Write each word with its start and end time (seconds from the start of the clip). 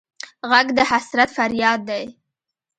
غږ 0.49 0.67
د 0.77 0.79
حسرت 0.91 1.29
فریاد 1.37 1.79
دی 1.89 2.05